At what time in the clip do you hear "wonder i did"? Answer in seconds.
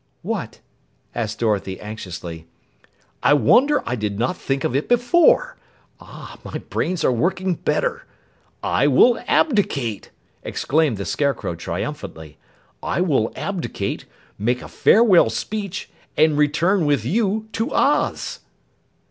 3.35-4.17